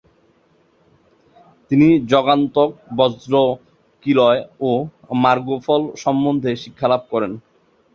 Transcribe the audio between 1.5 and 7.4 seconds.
তিনি যমান্তক, বজ্রকীলয় ও মার্গফল সম্বন্ধে শিক্ষালাভ করেন।